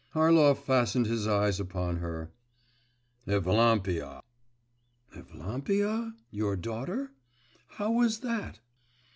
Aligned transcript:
Harlov 0.15 0.57
fastened 0.57 1.05
his 1.05 1.27
eyes 1.27 1.59
upon 1.59 1.97
her: 1.97 2.31
'Evlampia!' 3.27 4.21
'Evlampia? 5.15 6.15
Your 6.31 6.55
daughter? 6.55 7.11
How 7.75 7.91
was 7.91 8.21
that? 8.21 8.61